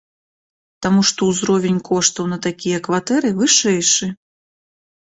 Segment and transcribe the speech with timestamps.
[0.85, 4.15] Таму што ўзровень коштаў на такія кватэры вышэйшы.